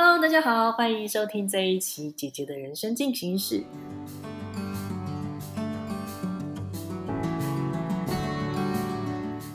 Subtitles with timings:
[0.00, 3.60] Hello，大家好，欢迎收听这一期《姐姐的人生进行式》。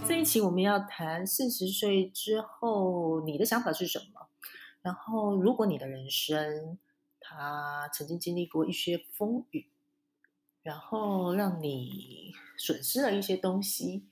[0.06, 4.28] 这一期我们要谈四十岁之后你的想法是什么？
[4.82, 6.78] 然后，如果你的人生
[7.22, 9.70] 他曾经经历过一些风雨，
[10.62, 14.04] 然后让你损失了一些东西，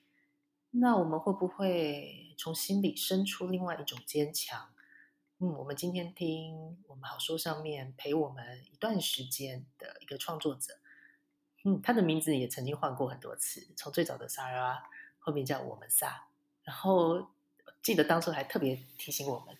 [0.70, 4.70] 那我们会不会从心里生出另外一种坚强？
[5.44, 10.76] 嗯，我们今天听我们好说上面陪我们一段时间的一个创作者，
[11.66, 14.84] 嗯，他的名字也曾经换过很多次，从最早的 Sarah，
[15.17, 16.27] 后面叫我们仨，
[16.64, 17.30] 然后
[17.81, 19.58] 记得当初还特别提醒我们，“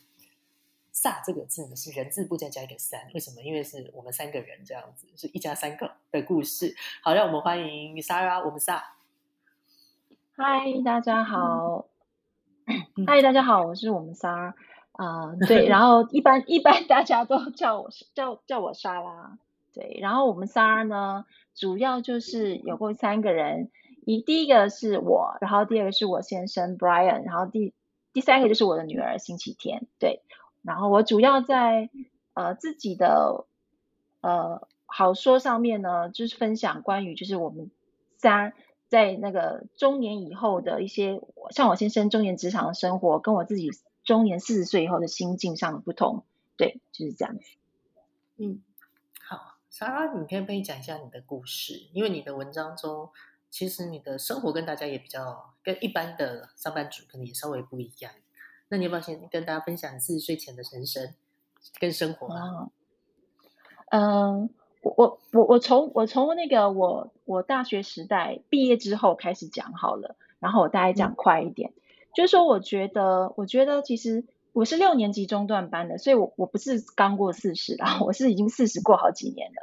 [0.94, 3.41] 仨”这个字呢是人字部再加一个三，为什么？
[3.41, 6.76] 因为是我们三个人这样子，是一家三口的故事。
[7.02, 8.98] 好，让我们欢迎 Sarah，我们仨。
[10.38, 11.88] 嗨，大家好。
[13.07, 14.54] 嗨，大家好，我是我们仨。
[14.93, 19.39] 啊，对，然后一般一般大家都叫我叫叫我莎拉，
[19.73, 21.25] 对，然后我们仨呢，
[21.55, 23.71] 主要就是有过三个人，
[24.05, 27.73] 一第一个是我，然后第二个是我先生 Brian，然后第
[28.11, 30.21] 第三个就是我的女儿星期天，对，
[30.61, 31.89] 然后我主要在
[32.33, 33.45] 呃自己的
[34.20, 37.71] 呃好说上面呢，就是分享关于就是我们
[38.17, 38.51] 仨
[38.89, 43.70] 在那个中年以后的一些，像我先生中年职场的生活，跟我自己。
[44.04, 46.24] 中年四十岁以后的心境上的不同，
[46.57, 47.44] 对，就是这样子。
[48.38, 48.62] 嗯，
[49.21, 53.10] 好，莎拉，你可以可以讲一下你的故事，因为你的文章中，
[53.49, 58.12] 其实你的生活跟大家也比较跟一般的上班族可能也稍微不一样。
[58.70, 61.13] 那你要不要先跟大家分享四十岁前的人生
[61.79, 62.70] 跟生活啊？
[63.91, 64.50] 嗯，
[64.81, 71.74] 我我我我从我从那个我我大学时代毕业之后开始讲好了，然后我大概讲快一点。
[72.13, 79.61] 就是说，我觉得，我觉得其实我是六年级中段班的，所以我我不是刚过四十啦，我是已经四十过好几年了。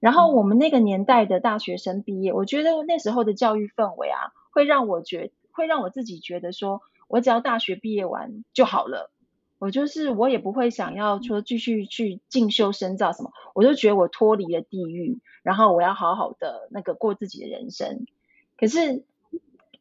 [0.00, 9.12] 然后我们那个年代的大学生毕业，我觉得那时候的教育氛围啊，会让我觉，会让我自己觉得说，我只要大学毕业完就好了，
[9.58, 18.06] 我就是我也不会想要说继续去进修深造什么，我就觉得我脱离了地狱，然后我要好好的那个过自己的人生。
[18.56, 19.04] 可是。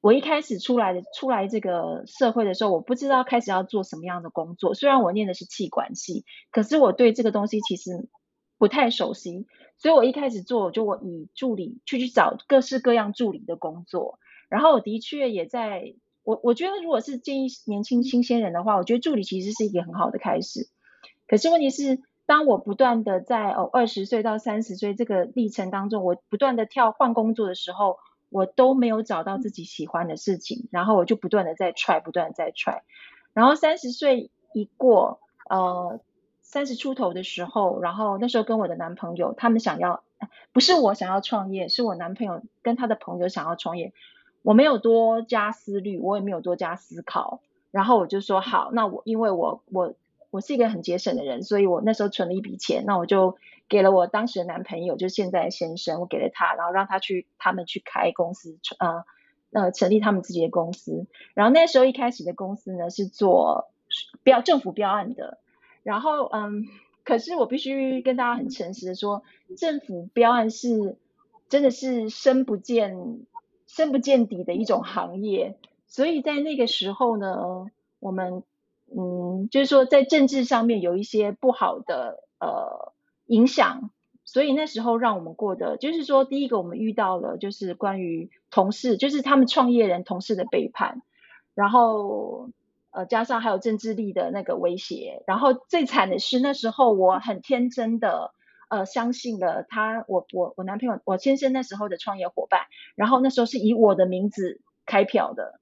[0.01, 4.73] 我一开始出来的出来这个社会的时候，我不知道开始要做什么样的工作。
[4.73, 8.09] 虽然我念的是气管系，可是我对这个东西其实
[8.57, 9.45] 不太熟悉。
[9.77, 14.17] 所以我一开始做，就我以助理去去找各式各样助理的工作。
[14.49, 20.67] 然后我的确也在，我我觉得如果是建议年轻新鲜人的话，我觉得助理其实是一个很好的开始。
[21.27, 27.97] 可是问题是，当我不断的在哦二十岁到三十岁这个历程当中，我不断的跳换工作的时候。
[28.31, 32.79] 我都没有找到自己喜欢的事情，然后我就不断的在 try，不断的在 try，
[33.33, 35.19] 然后三十岁一过，
[35.49, 35.99] 呃，
[36.41, 40.01] 三十出头的时候，然后那时候跟我的男朋友，他们想要，
[40.53, 43.91] 不是我想要创业，是我男朋友跟他的朋友想要创业，
[44.41, 49.93] 我没有多加思虑，我也没有多加思考，然后我就说好，那我因为我我
[50.29, 53.37] 我是一个很节省的人，所以我那时候存了一笔钱，那我就。
[53.71, 59.05] 给了我当时的男朋友，就是现在的先生，我给了他，然后让他去他们去开公司，呃
[59.53, 61.07] 呃，成立他们自己的公司。
[61.33, 63.71] 然后那时候一开始的公司呢是做
[64.23, 65.37] 标政府标案的，
[65.83, 66.65] 然后嗯，
[67.05, 69.23] 可是我必须跟大家很诚实的说，
[69.55, 70.97] 政府标案是
[71.47, 73.25] 真的是深不见
[73.67, 77.67] 深不见底的一种行业，所以在那个时候呢，
[78.01, 78.43] 我们
[78.93, 82.90] 嗯，就是说在政治上面有一些不好的呃。
[83.31, 83.91] 影响，
[84.25, 91.01] 所以那时候让我们过的，就是说，第一个我们遇到了就是关于同事，就是他们创业人同事的背叛，
[91.55, 92.49] 然后
[92.91, 98.33] 呃加上还有政治力的那个威胁，然后最惨的是那时候我很天真的
[98.67, 102.65] 呃相信了他，我我我男朋友我先生那时候的创业伙伴，
[102.95, 105.61] 然后那时候是以我的名字开票的，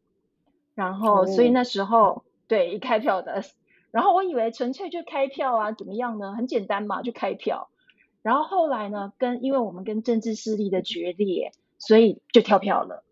[0.74, 3.44] 然后所以那时候对一开票的。
[3.92, 6.34] 然后我以为纯粹就开票啊，怎么样呢？
[6.34, 7.70] 很简单嘛，就开票。
[8.22, 13.04] 然后后来呢，跟因为我们跟政治势力的决裂，所以就跳票了。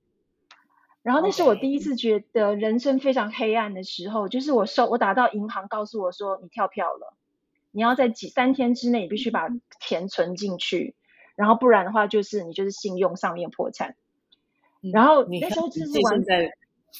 [1.02, 7.16] 然后那是我第一次觉得人生非常黑暗的时候，就是我收我打到银行告诉我说你跳票了，
[7.72, 9.48] 你要在几三天之内必须把
[9.80, 10.96] 钱存进去，
[11.36, 13.96] 然后不然的话就是你就是信用上面破产。
[14.94, 16.52] 然后那时候就是现在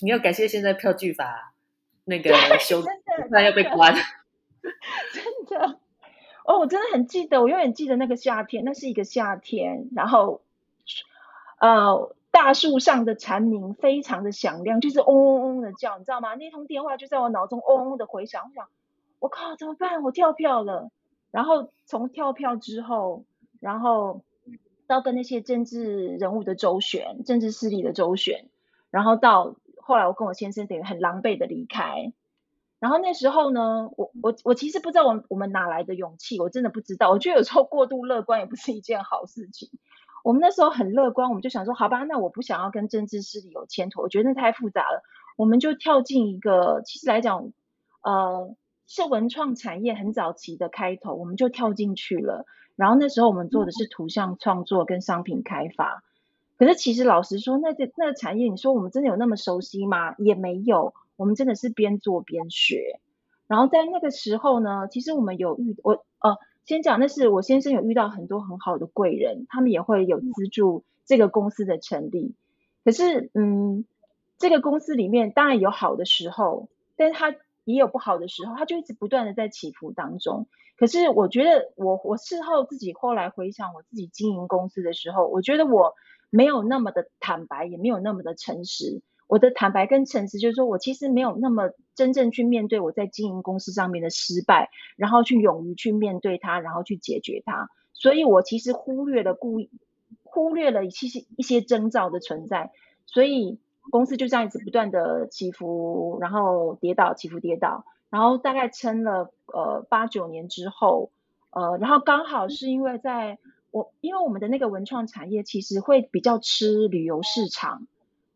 [0.02, 1.54] 你要感谢现在票据法。
[2.08, 2.82] 那 个修
[3.30, 3.94] 那要被关，
[5.14, 5.80] 真的
[6.46, 10.42] 哦，我真的很记得，我永远记得那个夏天，那是一个夏天，然后
[11.60, 16.36] 呃，大树上的蝉鸣非常的响亮，就是嗡嗡嗡的叫，你知道吗？
[16.36, 18.68] 那通电话就在我脑中嗡嗡的回响，我想
[19.20, 20.04] 我靠，怎么办？
[20.04, 20.90] 我跳票了。
[21.32, 23.26] 然后从跳票之后，
[23.60, 24.22] 然后
[24.88, 28.46] 到跟那些政治人物的周旋，政治势力的周旋，
[28.92, 29.56] 然后到
[29.88, 32.12] 后来我跟我先生等于很狼狈的离开。
[32.80, 37.10] 然后那时候呢，我我我其实不知道我我们哪来的勇气，我真的不知道。
[37.10, 39.70] 我觉得有时候过度乐观也不是一件好事情。
[40.26, 45.04] 我们那时候很乐观，我们就想说，好吧，那我不想要跟政治势力有牵头，我觉得那太复杂了，
[45.38, 47.54] 我们就跳进一个，其实来讲，
[48.02, 48.54] 呃，
[48.88, 52.46] 是文创产业很早期的开头，我们就跳进去了。
[52.76, 56.04] 然后那时候我们做的是图像创作跟商品开发。
[56.58, 60.16] 可是其实老实说，那个那个产业，你说我们真的有那么熟悉吗？
[60.18, 60.94] 也没有。
[61.16, 63.00] 我们真的是边做边学，
[63.48, 72.36] 然后在那个时候呢，其实我们有遇我呃，先讲那是我先生有遇到很多很好的贵人，他们也会有资助这个公司的成立。
[72.86, 73.86] 可是嗯，
[74.38, 80.46] 这个公司里面当然有好的时候，但是它也有不好的时候，它就一直不断的在起伏当中。
[80.78, 85.96] 可是我觉得我我事后自己后来回想我自己经营公司的时候，我觉得我
[86.30, 89.02] 没有那么的坦白，也没有那么的诚实。
[89.28, 97.70] 我的坦白跟诚实，就是说我其实没有那么真正去面对我在经营公司上面的失败，然后去勇于去面对它，然后去解决它。
[97.94, 99.70] 所以我其实忽略了故意
[100.24, 102.72] 忽略了其实一些征兆的存在，
[103.06, 103.60] 所以
[103.90, 111.12] 公司就这样一直不断的起伏，然后跌倒，起伏跌倒，然后大概撑了呃八九年之后，
[111.50, 113.40] 呃，然后刚好是因为在
[113.72, 117.88] 我因为我们的那个文创产业其实会比较吃旅游市场。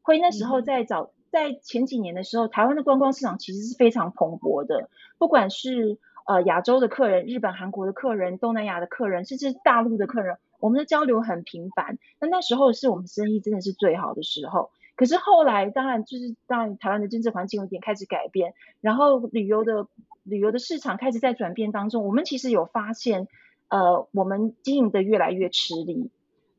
[0.01, 11.97] 会那时候在早在前几年的时候，台湾的观光市场其实是非常蓬勃的，不管是呃亚洲的客人、日本、韩国的客人、东南亚的客人，甚至大陆的客人，我们的交流很频繁。
[12.19, 14.71] 那那时候是我们生意真的是最好的时候。
[14.95, 19.87] 可是后来，当然就是当然台湾的政治环境有点开始改变，然后旅游的
[20.23, 23.27] 旅游的市场开始在转变当中，我们其实有发现，
[23.71, 26.11] 呃，我们经营的越来越吃力，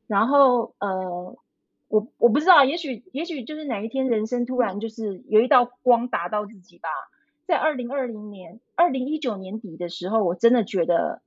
[0.07, 1.37] 然后呃。
[1.89, 6.89] 我我不知道，也许也许就是哪一天人生突然就是有一道光打到自己吧。
[7.45, 11.21] 在二零二零年、二零一九年底的时候，我真的觉得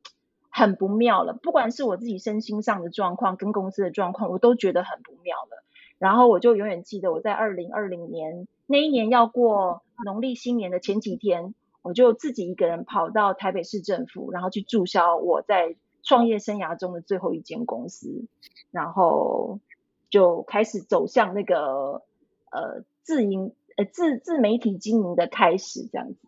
[0.50, 1.34] 很不妙了。
[1.34, 5.62] 不管是我自己身心上的状况跟公司的状况，我都觉得很不妙了。
[6.00, 11.54] 然后我就永远记得，我在二零二零年那一年要过农历新年的前几天，
[11.86, 18.26] 我就自己一个人跑到台北市政府，然后去注销我在创业生涯中的最后一间公司，
[18.70, 19.60] 然后。
[20.08, 22.04] 就开始走向那个
[22.52, 26.20] 呃自营呃自自媒体经营的开始，这样子。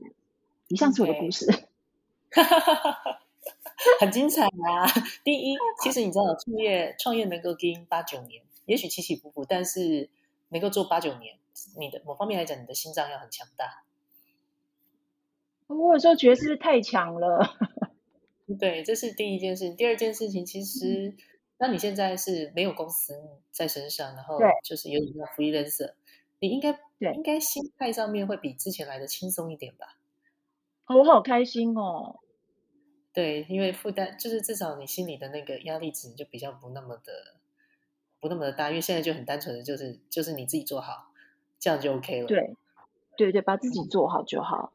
[0.66, 1.46] 以上是我的故事，
[4.00, 4.84] 很精彩啊！
[5.22, 10.10] 第一，其实你知道，创业创业能够经八九年，也许起起伏伏，但是
[10.48, 11.36] 能够做八九年，
[11.78, 13.84] 你的某方面来讲，你的心脏要很强大。
[15.68, 17.56] 我有时候觉得是太强了。
[18.58, 19.72] 对，这是第一件事。
[19.74, 21.14] 第二件事情，其实。
[21.60, 23.20] 那你现在是没有公司
[23.50, 25.94] 在身上，然后就是有点像 freelancer，
[26.38, 26.78] 你应该
[27.12, 29.98] 应该心态上面会比之前来的轻松一点吧？
[30.86, 32.20] 我好开心哦！
[33.12, 37.34] 对，因为负担就是至少你心里的那个压力值就比较不那么的
[38.20, 41.10] 不那么的大，因为现在就很单纯的就是就是你自己做好，
[41.58, 42.28] 这样就 OK 了。
[42.28, 42.54] 对
[43.16, 44.72] 对对，把自己做好就好。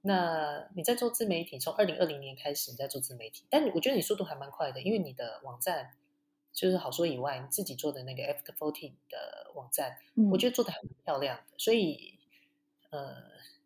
[0.00, 5.92] 那你在做自媒体，从二零二零年开始你在做自媒体，但我觉得你速度还蛮快的，因为你的网站
[6.52, 9.98] 就是好说以外，你自己做的那个 After Fourteen 的网站，
[10.30, 11.42] 我觉得做的还蛮漂亮的。
[11.56, 12.18] 所以，
[12.90, 13.16] 呃，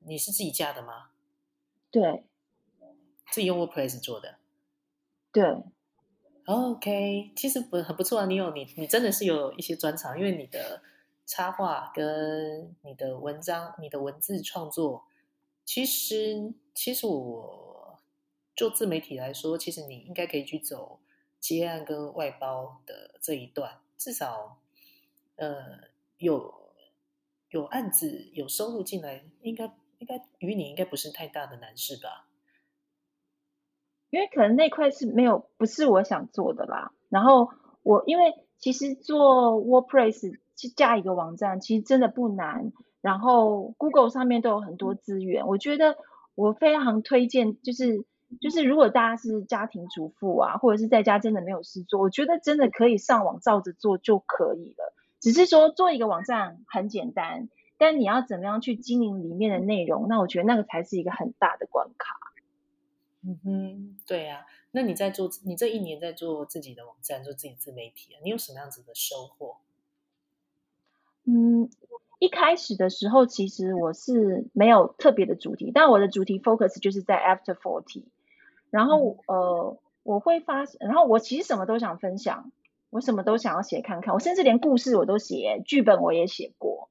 [0.00, 1.10] 你是自己架的吗？
[1.90, 2.24] 对，
[3.30, 4.36] 自己用 WordPress 做的。
[5.32, 5.44] 对。
[6.46, 10.82] OK，其实不很不错啊，你有你你真的是有一些专长，因为你的
[11.26, 15.04] 插画跟你的文章、你的文字创作。
[15.74, 17.98] 其实，其实我
[18.54, 21.00] 做自媒体来说，其实你应该可以去走
[21.40, 24.58] 接案跟外包的这一段，至少，
[25.36, 25.88] 呃，
[26.18, 26.52] 有
[27.48, 29.64] 有案子有收入进来，应该
[29.96, 32.28] 应该与你应该不是太大的难事吧？
[34.10, 36.92] 因为可能那块是没有不是我想做的啦。
[37.08, 37.48] 然后
[37.82, 42.72] 我因为其实做 WordPress 去架一个网站，其实真的不难。
[43.02, 45.98] 然后 Google 上面都有很多资源，我觉得
[46.34, 48.06] 我非常推荐，就是
[48.40, 54.94] 就是如果大家是家庭主妇啊，或者是在家真的没有事做，我觉得真的可以上网照着做就可以了。
[55.20, 62.16] 只是说做一个网站很简单，但你要怎么样去经营里面的内容，那我觉得那个才是一个很大的关卡。
[63.24, 64.46] 嗯哼，对呀。
[64.74, 69.56] 那你在做你这一年在做自己的网站，做自己自媒体，你有什么样子的收获？
[71.24, 71.68] 嗯。
[72.22, 78.04] 一开始的时候，其实我是没有特别的主题，但我的主题 focus 就是在 after forty。
[78.70, 82.52] 然后呃，我会发，然后我其实什么都想分享，
[82.90, 86.90] 我什么都想要写看看，我甚至连故事我都写，剧本我也写过，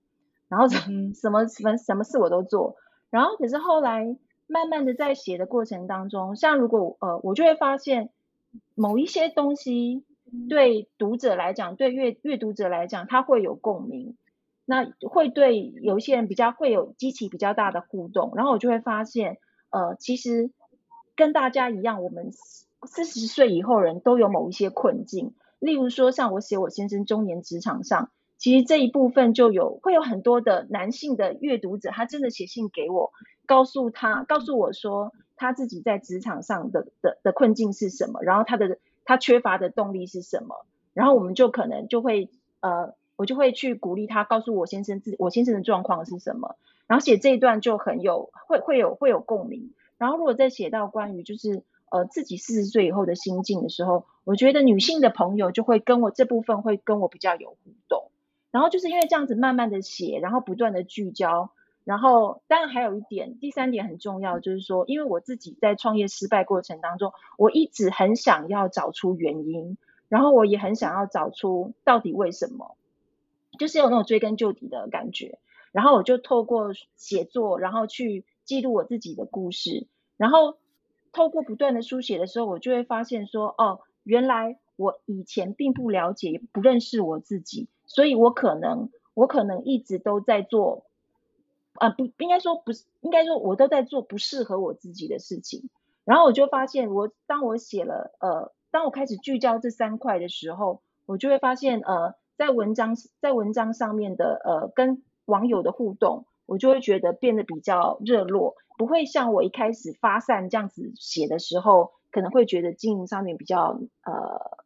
[0.50, 2.76] 然后什么什么什么事我都做。
[3.10, 8.10] 然后可是后来慢慢的在写的过程当中，像如果呃，我就会发现
[8.76, 10.04] 某一些东西。
[10.48, 14.16] 对读者来讲，对阅阅读者来讲，他会有共鸣，
[14.66, 19.38] 那会对有些人比较会有激起比较大的互动，然后我就会发现，
[19.70, 20.52] 呃，其实
[21.16, 33.12] 跟大家一样，我们四十岁以后人都有某一些困境，例如说像我写我先生中年职场上，其实这一部分就有会有很多的男性的阅读者，他真的写信给我，
[33.46, 38.78] 告诉他告诉我说他自己在职场上的的的困境是什么，然后他的。
[39.04, 40.68] 他缺乏的动力是什么？
[40.94, 42.30] 然后我们就可能就会
[42.62, 46.56] 呃，我就会去鼓励他，告诉我先生自我先生的状况是什么。
[46.88, 49.74] 然后写这一段就很有会会有会有共鸣。
[50.00, 51.62] 然后如果再写到关于就是
[51.92, 58.10] 呃自己四十岁以后的心境的时候，我觉得女性的朋友就会跟我这部分会跟我比较有互动。
[58.50, 61.52] 然后就是因为这样子慢慢的写，然后不断的聚焦。
[61.84, 72.76] 然后，当然还有一点，第三点很重要，就是说，因为我自己在创业失败过程当中，我一直很想要找出原因，然后我也很想要找出到底为什么，
[73.62, 75.38] 就是有那种追根究底的感觉。
[75.72, 79.86] 然后我就透过写作，然后去记录我自己的故事，
[80.18, 80.58] 然后
[81.12, 90.88] 透过不断的书写的时候，我就会发现说，哦，原来我以前并不了解、不认识我自己，所以我可能，我可能一直都在做。
[91.76, 95.70] 啊，不应该说不是，应该说我都在做不适合我自己的事情。
[96.04, 114.58] 然后我就发现，我当我写了，呃，当我开始聚焦这三块的时候，我就会发现，呃，在文章在文章上面的，呃，跟网友的互动，我就会觉得变得比较热络，不会像我一开始发散这样子写的时候，可能会觉得经营上面比较，呃，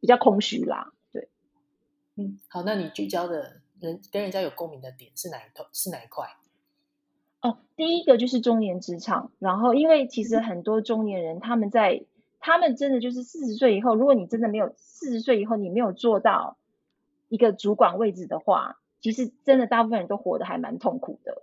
[0.00, 0.94] 比较空虚啦。
[1.12, 1.28] 对，
[2.16, 5.66] 嗯，好，那你聚焦的人跟人家有共鸣的点是哪一头？
[5.74, 6.30] 是哪一块？
[7.42, 12.06] 哦，第一个就是中年职场，然后因为其实很多中年人他们在
[12.40, 16.56] 他们真的就是四十岁以后，如果你真的没有四十岁以后你没有做到
[17.28, 21.42] 一个主管位置的话，其实真的大部分人都活得还蛮痛苦的，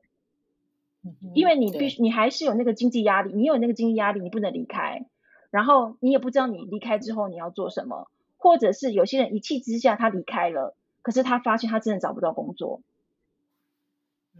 [1.33, 5.05] 因为你必须你还是有那个经济压力，你有那个经济压力，你不能离开，
[5.49, 12.81] 然后你也不知道你离开之后你要做什么，或者是有些人一气之下他离开了，可是他发现他真的找不到工作，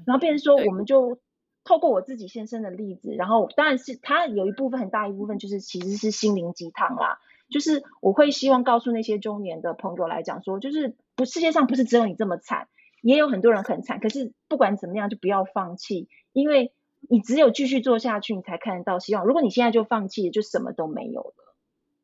[0.06, 1.20] 然后变成说我们就。
[1.68, 7.18] 透过我自己先生的例子，然后当然是他有一部分很大一部分就是其实是心灵鸡汤啦，
[7.50, 12.68] 就是我会希望告诉那些中年的朋友来讲说，就是不世界上不是只有你这么惨，
[13.02, 16.74] 也有很多人很惨，可是不管怎么样就不要放弃，因为
[17.10, 19.26] 你只有继续做下去，你才看得到希望。
[19.26, 21.56] 如果你现在就放弃，就什么都没有了。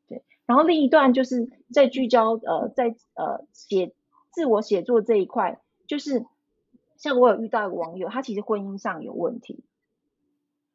[0.08, 3.94] 对，然后另一段就是在聚焦呃在呃写
[4.30, 6.24] 自我写作这一块，就是。
[6.98, 9.64] 像我有遇到一个网友，他其实婚姻上有问题，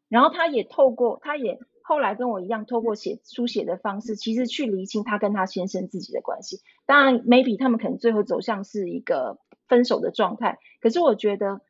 [0.10, 1.58] 然后他也透过，他也
[1.88, 6.60] 后来跟我一样，透过写书写的方式，其实去厘清他跟他先生自己的关系。
[6.86, 9.40] 当然，maybe 他们可能最后走向是一个
[9.70, 10.60] 分手的状态。
[10.82, 11.62] 可是我觉得，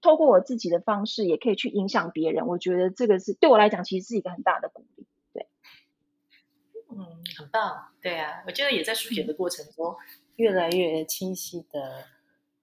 [0.00, 2.46] 透过我自己的方式，也可以去影响别人。
[2.46, 5.08] 我觉得这个是对我来讲，其实是一个很大的鼓励。
[5.32, 5.48] 对，
[6.90, 7.04] 嗯，
[7.36, 7.88] 很棒。
[8.00, 9.96] 对啊，我觉得也在书写的过程中，
[10.36, 12.04] 越来越清晰的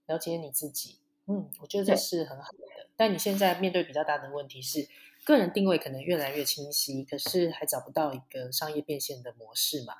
[0.08, 0.96] 了解你自己。
[1.27, 2.60] 嗯，我觉得这是很好的。
[2.96, 4.88] 但你现在面对比较大的问题是，
[5.23, 9.95] 个人定位可能越来越清晰，可是还找不到一个商业变现的模式嘛？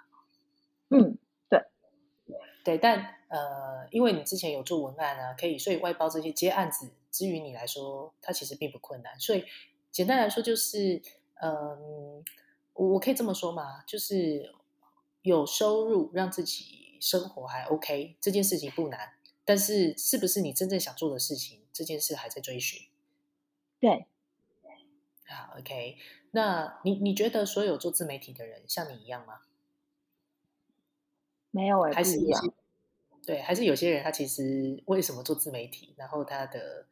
[0.90, 1.18] 嗯，
[1.50, 1.64] 对，
[2.64, 2.78] 对。
[2.78, 9.20] 但呃，因为你之前有做文案啊，可以，所以外包这些接案子，至于你来说，它其实并不困难。
[9.20, 9.46] 所以
[9.92, 11.02] 简单来说，就是
[11.42, 12.24] 嗯，
[12.74, 14.54] 我可以这么说嘛，就是
[15.22, 19.14] 有收入让自己生活还 OK，这件事情不难。
[19.44, 21.62] 但是，是不是你真正想做的事情？
[21.74, 22.88] 这件事还在追寻。
[23.80, 24.06] 对，
[25.32, 25.98] 好，OK。
[26.32, 29.42] 那你你觉得所有做自媒体的人像你一样吗？
[31.52, 32.54] 没有哎，还是一样。
[33.26, 36.86] 对，还是有些人他其实为什么做自媒体，然后他的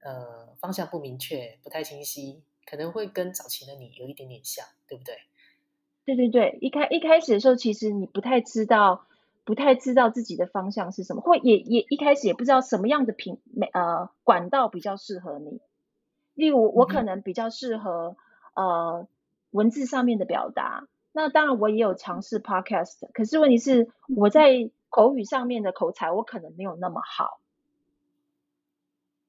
[0.00, 5.18] 呃方向不明确、不太清晰，可能会跟早期的你有一点点像，对不对？
[6.04, 9.06] 对对对，一开一开始的时候，其实你不太知道。
[9.44, 13.40] 不太知道自己的方向是什么，或也也一开始也不知道什么样的品
[13.72, 15.60] 呃管道比较适合你。
[16.34, 18.16] 例如我可能比较适合
[18.54, 19.06] 呃
[19.50, 27.38] 文字上面的表达，那当然我也有尝试 podcast，可是问题是我在口语上面的口才我可能没有那么好。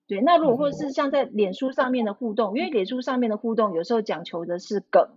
[0.07, 5.09] 对，那如果或者是像在脸书上面的互动，因为脸书上面的互动有时候讲求的是梗，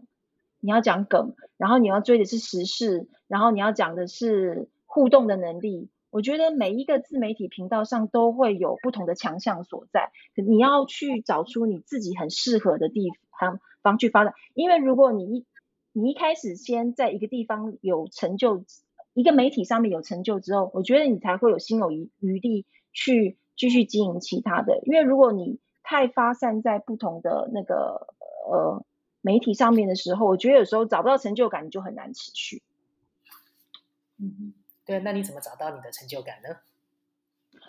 [0.61, 5.89] 你要讲梗，然后你要追的是时事，然后你要讲的是互动的能力。
[6.17, 14.33] 我觉得每一个自媒体频道上都会有不同的强项所在，你要去找出你自己很适合的地方方去发展。
[14.55, 15.45] 因为如果你一
[15.93, 18.65] 你一开始先在一个地方有成就，
[19.13, 24.81] 一个媒体上面有成就之后，我觉得你才会有心有余余力去继续经营其他的。
[24.87, 28.07] 因为如果你太发散在不同的那个
[28.51, 28.83] 呃
[29.21, 32.63] 媒体上面的时候，我觉得有时候找不到成就感，你就很难持续。
[34.19, 34.55] 嗯。
[34.87, 36.57] 对，那你怎么找到你的成就感呢？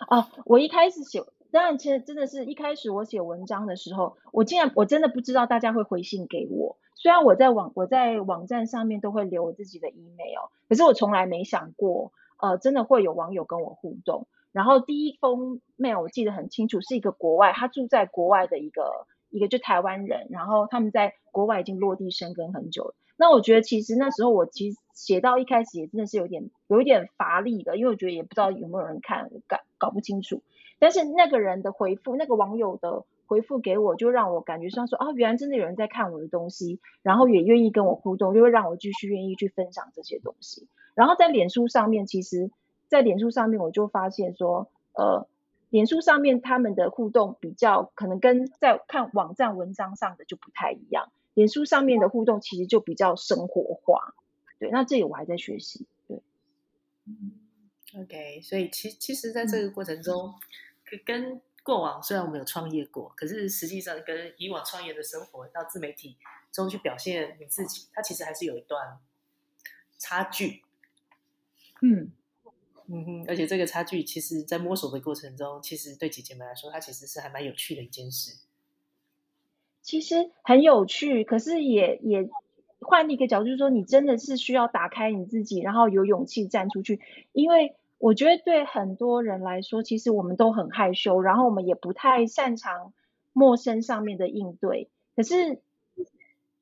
[0.08, 1.20] 哦，我一开始写，
[1.50, 6.78] 当然，其实真的是一开始我写文章的时候，我竟然我真的不知道大家会回信给我。
[6.94, 14.28] 虽然我在网我在网站上面都会留我自己的 email，可是我从来没想过，呃，真的会有网友跟我互动。
[14.52, 22.94] 然后第一封 mail 我记得很清楚，是一个国外，他住在国外的一个一个就台湾人，然后他们在国外已经落地生根很久了。
[23.16, 30.42] 那我觉得其实那时候我其实写到一开始也真的是有点有一点乏力的，因为我觉得也不知道有没有人看，搞搞不清楚。
[30.78, 40.68] 但是那个人的回复，那个网友的回复给我，就让我感觉上说，哦，原来真的有人在看我的东西，然后也愿意跟我互动，就会让我继续愿意去分享这些东西。
[40.94, 42.52] 然后在脸书上面，其实，
[42.86, 45.26] 在脸书上面我就发现说，呃，
[45.70, 51.10] 脸书上面他们的互动比较可能跟在看网站文章上的就不太一样。
[51.34, 54.14] 脸书上面的互动其实就比较生活化，
[54.58, 56.20] 对，那这里我还在学习，对，
[57.04, 57.32] 嗯
[57.94, 60.34] ，OK，所以其其实在这个过程中，
[61.04, 66.16] 跟过往虽然我们有创业过，可是实际上跟以往创业的生活到自媒体
[66.50, 68.98] 中去表现你自己，它其实还是有一段
[69.96, 70.64] 差距，
[71.82, 72.10] 嗯
[72.90, 78.38] 嗯哼，而且这个差距其实，在摸索的过程中，其实对姐姐们来说，它其实是还蛮有趣的一件事。
[79.82, 82.28] 其实很有趣，可是也也
[82.80, 87.00] 换一个角度，就是说你真的是需要打开你自己，然后有勇气站出去。
[87.32, 92.92] 因为我觉得对很多人来说，其实我们都很害羞，然后我们也不太擅长
[93.34, 94.88] 陌生上面的应对。
[95.14, 95.60] 可是，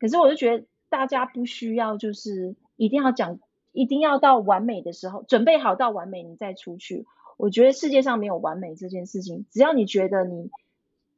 [0.01, 3.39] 可是我就觉得大家不需要，就是一定要讲，
[3.77, 7.07] 一定要到完美的时候准备好到完美，你再出去。
[7.37, 10.51] 我觉得世界上没有完美这件事情，只要你觉得你。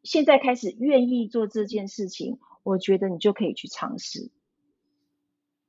[0.04, 4.30] 现在开始愿意做这件事情，我觉得你就可以去尝试。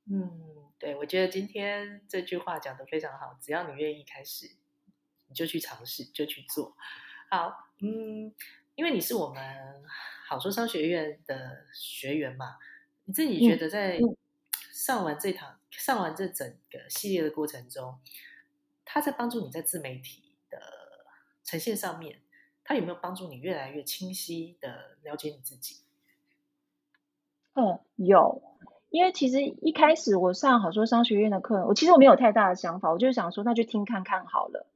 [0.06, 0.32] 嗯，
[0.78, 3.38] 对，我觉得今天这句话讲的非常好。
[3.42, 4.52] 只要你愿意开始，
[5.28, 6.78] 你就去尝试，就去做。
[7.32, 8.32] 好，嗯，
[8.76, 9.44] 因为你是我们
[10.28, 12.58] 好说商学院的学员嘛，
[13.06, 14.00] 你自己觉得在
[14.72, 18.00] 上完这堂、上完这整个系列的过程中，
[18.86, 20.60] 他在帮助你在自媒体的
[21.44, 22.22] 呈现上面。
[22.62, 25.78] 它有没有帮助你越来越清晰的了解你自己？
[27.56, 28.44] 嗯，有，
[28.92, 34.68] 因为其实一开始我上好说商学院的课，我其实我没有太大的想法，我就想说那就听看看好了。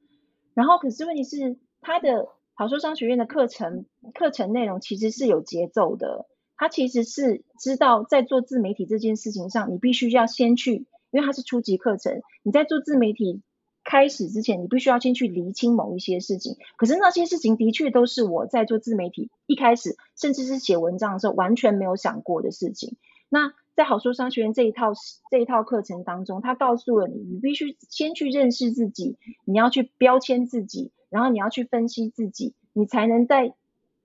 [0.54, 6.26] 然后可是问题是，他的好说商学院的课程课程内容其实是有节奏的，
[6.56, 13.42] 他其实是知道在做自媒体这件事情上，你必须要先去，因为它是初级课程，你在做自媒体。
[13.86, 16.56] 开始之前，你必须要先去厘清某一些事情。
[16.78, 22.96] 可是那些事情的确都是我在做自媒体一开始，甚至是写文章的时候完全没有想过的事情。
[23.28, 24.94] 那在好说商学院这一套
[25.30, 33.52] 这一套课程当中，他告诉了你，你必须先去认识自己，你要去标签自己，然后你要去分析自己，你才能在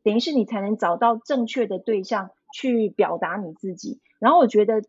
[0.03, 3.99] 等于是你才能找到正确的对象去表达你自己。
[4.19, 4.83] 然后我觉得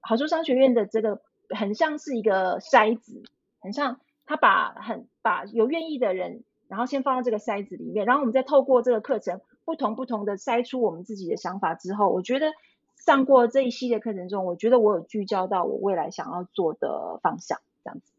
[0.00, 3.22] 好说商学院的这个很像是一个筛子，
[3.60, 4.00] 很像。
[4.24, 12.52] 他把很把有愿意的人，然后先放到这个筛子里面，然后我们再透过这个课程，不同不同的筛出我们自己的想法之后，我觉得
[12.94, 18.12] 上过这一系列课程中，我觉得我有聚焦到我未来想要做的方向，这样子。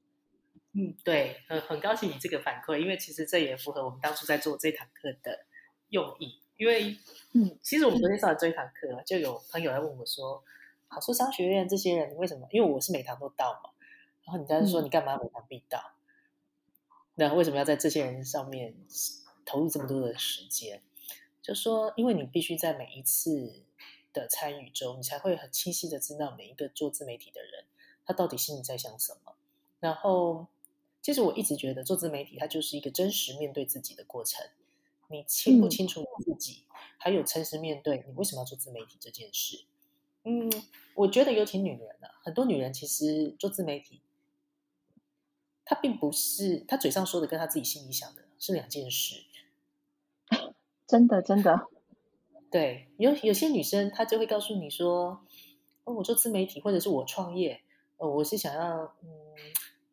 [0.73, 5.45] 嗯，对，很很高兴你这个反馈，因为其实这也符合我们当初在做这堂课的
[5.87, 6.42] 用意。
[6.57, 6.97] 因为，
[7.33, 10.43] 嗯，其实我们昨天上完这一堂课，就有朋友来问我说
[10.87, 12.47] ：“好说商学院这些人为什么？
[12.51, 13.71] 因为我是每堂都到嘛。”
[14.25, 15.93] 然后你刚才说你干嘛每堂必到？
[17.15, 18.75] 那为什么要在这些人上面
[19.45, 20.81] 投入这么多的时间？
[21.41, 23.63] 就说，因为你必须在每一次
[24.13, 27.65] 的参与中，你才会很清晰的知道每一个做自媒体的人，
[28.05, 29.35] 他到底心里在想什么。
[29.79, 30.47] 然后，
[31.01, 34.47] 其实我一直觉得做自媒体，它就是一个真实面对自己的过程。
[35.09, 36.65] 你清不清楚你自己，
[36.97, 39.65] 还有诚实面对你为什么要做自媒体这件事？
[40.23, 40.49] 嗯，
[40.95, 44.01] 我觉得尤其女人呢，很多女人其实做自媒体。
[45.65, 49.23] 她并不是她嘴上说的跟她自己心里想的是两件事，
[50.85, 51.67] 真的真的。
[52.51, 55.25] 对，有有些女生她就会告诉你说
[55.85, 57.61] ：“哦，我做自媒体，或者是我创业，
[57.97, 59.09] 呃，我是想要，嗯，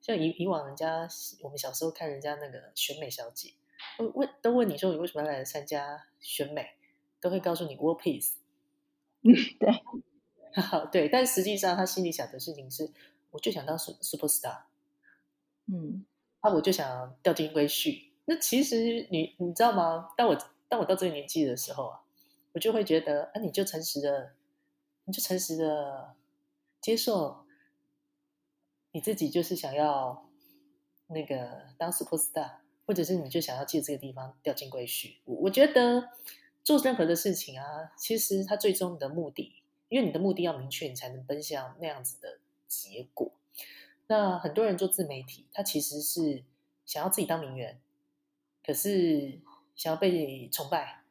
[0.02, 1.08] 像以以往人家
[1.42, 3.52] 我们小时候看人家那个选美小姐，
[3.98, 6.74] 问问都问你说你为什么要来参加选美，
[7.20, 8.34] 都会告诉你 world peace。
[9.22, 12.90] 嗯，对， 对，但实际上他心里想的事情是，
[13.30, 14.62] 我就想当 super star，
[15.66, 16.04] 嗯，
[16.40, 18.12] 啊，我就想掉进归序。
[18.24, 20.10] 那其实你你知道吗？
[20.16, 20.36] 当我
[20.68, 22.00] 当我到这个年纪的时候啊。
[22.52, 24.34] 我就会觉得，啊，你就诚实的，
[25.04, 26.16] 你就诚实的
[26.80, 27.46] 接受
[28.90, 30.28] 你自己，就是想要
[31.06, 32.59] 那个当 super star，
[32.90, 35.18] 或者是你就想要借这个地方掉进归序。
[35.24, 36.08] 我我觉得
[36.64, 43.30] 做任何的事情啊，其实它最终的目的，因为你的目的要明确，你才能奔向那样子的结果。
[44.08, 46.42] 那很多人做自媒体，他其实是
[46.84, 47.80] 想要自己当名媛，
[48.66, 49.38] 可是
[49.76, 51.04] 想要被崇拜。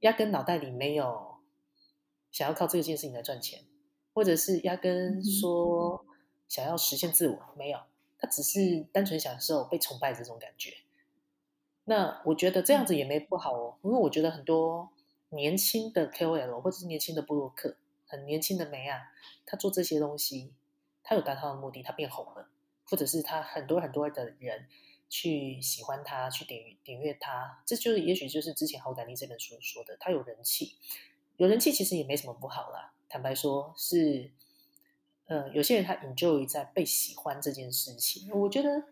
[0.00, 1.36] 压根脑袋里没有
[2.32, 3.64] 想要靠这件事情来赚钱，
[4.12, 6.04] 或者是压根说
[6.48, 7.78] 想要实现自我，没有，
[8.18, 10.74] 他只是单纯享受被崇拜这种感觉。
[11.90, 14.92] 那我觉得这样子也没不好哦，因为我觉得很多
[15.30, 17.74] 年轻的 KOL 或者是年轻的布洛克，
[18.06, 19.10] 很年轻的梅啊，
[19.44, 20.54] 他做这些东西，
[21.02, 22.48] 他有达到的目的，他变红了，
[22.84, 24.68] 或者是他很多很多的人。
[25.12, 30.76] 去喜欢他，去点点阅他，这就是也许就是之前《好感力》这本书说的，他有人气，
[31.36, 32.92] 有人气其实也没什么不好啦。
[33.08, 34.30] 坦白说，是
[35.26, 38.84] 呃，有些人他 enjoy 在被喜欢这件事情，我觉得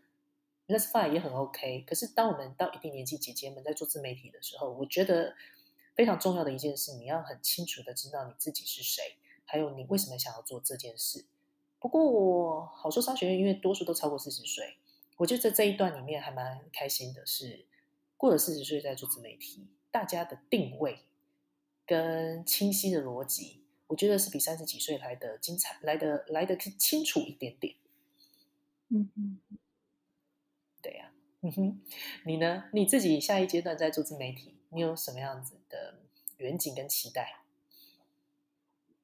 [0.69, 1.83] let's fine 也很 OK。
[1.87, 5.35] 可是当我们到一定年纪，姐姐们在做自媒体的时候，我觉得
[5.95, 11.25] 非常重要的一件事，你要很清楚的知道你自己是谁，还有你为什么想要做这件事。
[11.81, 14.77] 不过我好说商学院，因为多数都超过四十岁。
[15.17, 17.67] 我觉得在这一段里面还蛮开心的，是
[18.17, 21.01] 过了四十岁在做自媒体，大家的定位
[21.87, 27.75] 跟清晰的逻辑，我觉得是比三十几岁来的精彩，来的来的清楚一点点。
[28.91, 29.41] 嗯嗯，
[31.43, 31.81] 嗯哼，
[32.25, 32.65] 你呢？
[32.73, 35.95] 你自己下一阶段在做自媒体，你有什么样子的
[36.39, 37.41] 远景跟期待？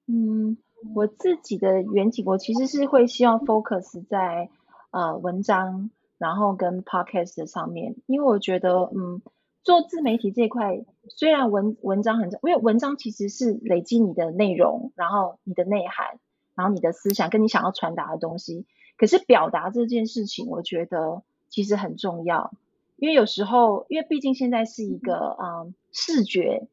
[0.06, 0.56] 嗯，
[0.94, 4.48] 我自己的远景，我其实是会希望 focus 在
[4.90, 5.90] 呃文章。
[6.16, 9.20] 然后跟 podcast 上面，因为我觉得，嗯，
[9.62, 16.20] 做自媒体这一块，虽然文文章很重，因为文章其实是累积你的内容，然后你的内涵，
[16.54, 18.64] 然后你的思想跟你想要传达的东西。
[18.96, 22.50] 可是表达这件事情，我觉得其实很重要，
[22.96, 26.66] 因为有时候，因为毕竟现在是一个，嗯，视觉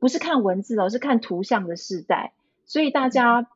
[0.00, 2.32] 不是看文字，而是看图像的时代，
[2.66, 3.46] 所以大家。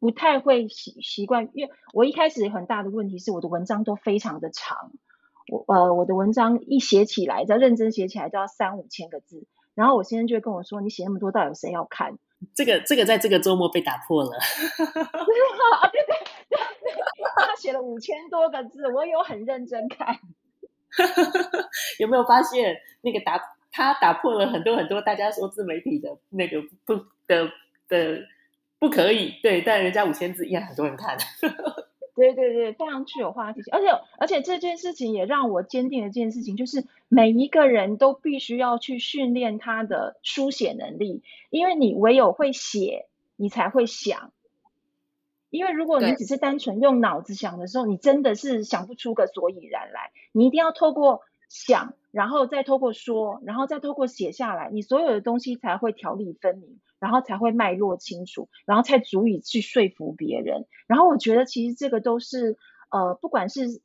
[0.00, 4.92] 不太会习习惯，因为我一开始很大的问题是我的文章都非常的长，
[5.50, 12.16] 我呃我的文章一写起来，要认真写起来都要三五千个字，然后我先生就会跟我说：“你写那么多，到底有谁要看？”
[12.54, 16.14] 这个这个在这个周末被打破了， 啊对对
[16.48, 16.58] 对，
[17.46, 20.18] 他写了五千多个字，我有很认真看，
[21.98, 26.94] 有没有发现那个打他打破了很多很多大家说自媒体的那个不
[27.26, 27.50] 的
[27.88, 28.26] 的。
[28.80, 31.18] 不可以，对，但人家五千字依然很多人看。
[32.14, 33.88] 对对对，非常具有话题性，而且
[34.20, 44.30] 而且这件事情也让我坚定了这件事情，就是每一个人都必须要去训练他的书写能力，因为你唯有会写，你才会想。
[45.50, 50.10] 因为如果你只是单纯用脑子想的时候，你真的是想不出个所以然来。
[50.32, 56.80] 你一定要透过想，然后再透过说，然后再透过写下来，你所有的东西才会条理分明。
[57.00, 60.66] 然后才会脉络清楚，然后才足以去说服别人。
[60.88, 62.58] 然后我觉得其实这个都是
[62.90, 63.80] 呃，不管是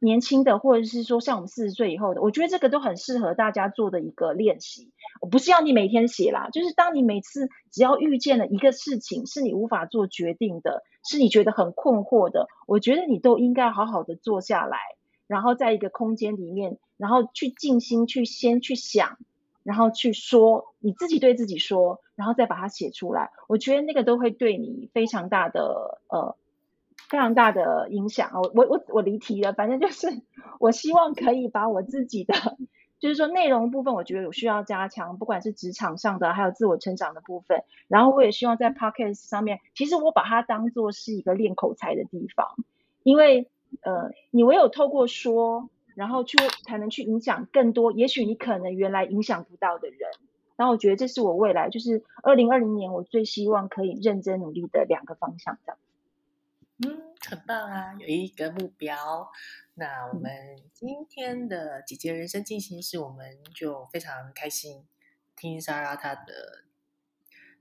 [0.00, 4.92] 年轻的，或者是说像我们四十岁以后的，我觉得这个都很适合大家做的一个练习。
[5.20, 14.78] 我不是要你每天写啦，就是当你每次只要遇见了一个事情是你无法做决定的，是你觉得很困惑的，我觉得你都应该好好的坐下来，
[15.26, 19.18] 然后在一个空间里面，然后去静心去先去想。
[19.64, 23.32] 然后去说你自己对自己说，然后再把它写出来。
[23.48, 26.36] 我觉得那个都会对你非常大的呃
[27.08, 28.30] 非常大的影响。
[28.34, 30.08] 我我我我离题了，反正就是
[30.60, 32.34] 我希望可以把我自己的
[32.98, 37.62] 就是说内容部分，我觉得有需要加强，不管是职场上的，还有自我成长的部分。
[37.88, 42.48] 然后我也希望在 podcast 上面，其实我把它当做是一个练口才的地方，
[43.02, 43.48] 因为
[43.82, 45.68] 呃你唯有透过说。
[45.94, 49.98] 然后去才能去影响更多，也许你可能原来影响不到的人。
[50.54, 55.78] 然后我觉得这是我未来就是二零二零年我最希望可以认真努力的两个方向，这样。
[56.84, 59.30] 嗯，很棒啊，有一个目标。
[59.74, 64.86] 那我们今天的姐姐人生进行式，我们就非常开心，
[65.36, 66.64] 听莎拉她的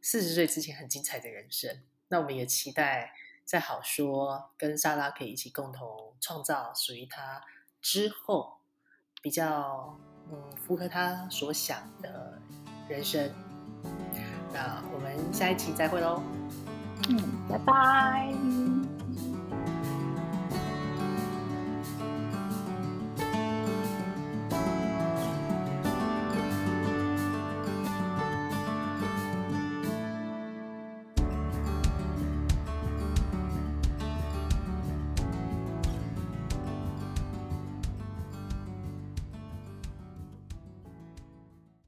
[0.02, 1.84] 四十岁之前很精彩的人生。
[2.08, 7.44] 那我们也期待在好说跟莎拉可以一起共同创造属于她
[7.82, 8.58] 之后
[9.22, 10.00] 比较
[10.32, 12.40] 嗯符合她所想的
[12.88, 13.32] 人生。
[14.54, 16.24] 那我们下一期再会喽。
[17.10, 18.67] 嗯，拜拜。